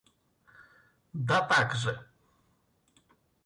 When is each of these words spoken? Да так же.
Да 1.29 1.37
так 1.53 1.75
же. 1.83 1.93